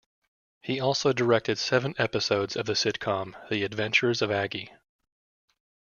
He 0.61 0.79
also 0.79 1.13
directed 1.13 1.59
seven 1.59 1.93
episodes 1.99 2.55
of 2.57 2.65
the 2.65 2.73
sitcom 2.73 3.35
"The 3.49 3.63
Adventures 3.63 4.23
of 4.23 4.31
Aggie". 4.31 4.71